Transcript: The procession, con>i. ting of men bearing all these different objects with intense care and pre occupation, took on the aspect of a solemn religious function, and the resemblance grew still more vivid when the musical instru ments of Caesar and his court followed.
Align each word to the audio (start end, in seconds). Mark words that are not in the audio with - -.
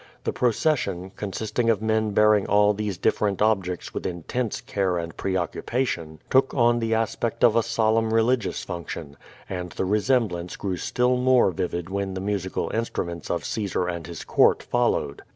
The 0.23 0.33
procession, 0.33 1.11
con>i. 1.15 1.45
ting 1.53 1.69
of 1.69 1.79
men 1.79 2.09
bearing 2.09 2.47
all 2.47 2.73
these 2.73 2.97
different 2.97 3.39
objects 3.39 3.93
with 3.93 4.07
intense 4.07 4.59
care 4.59 4.97
and 4.97 5.15
pre 5.15 5.37
occupation, 5.37 6.17
took 6.31 6.55
on 6.55 6.79
the 6.79 6.95
aspect 6.95 7.43
of 7.43 7.55
a 7.55 7.61
solemn 7.61 8.11
religious 8.11 8.63
function, 8.63 9.15
and 9.47 9.71
the 9.73 9.85
resemblance 9.85 10.55
grew 10.55 10.77
still 10.77 11.17
more 11.17 11.51
vivid 11.51 11.89
when 11.91 12.15
the 12.15 12.19
musical 12.19 12.71
instru 12.71 13.05
ments 13.05 13.29
of 13.29 13.45
Caesar 13.45 13.87
and 13.87 14.07
his 14.07 14.23
court 14.23 14.63
followed. 14.63 15.21